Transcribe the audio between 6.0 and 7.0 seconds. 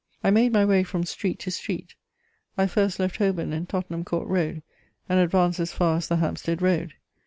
the Hampstead Road.